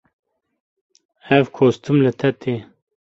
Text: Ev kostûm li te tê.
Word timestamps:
Ev 1.37 1.45
kostûm 1.55 1.97
li 2.05 2.11
te 2.19 2.29
tê. 2.41 2.55